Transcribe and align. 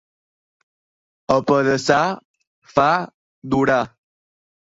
Apedaçar 1.35 1.99
far 2.73 2.97
durar. 3.51 3.85